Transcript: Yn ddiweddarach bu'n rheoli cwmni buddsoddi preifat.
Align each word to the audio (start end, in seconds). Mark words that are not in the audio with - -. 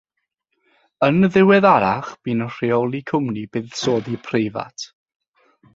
Yn 1.07 1.27
ddiweddarach 1.35 2.09
bu'n 2.23 2.41
rheoli 2.57 3.05
cwmni 3.13 3.47
buddsoddi 3.59 4.21
preifat. 4.31 4.93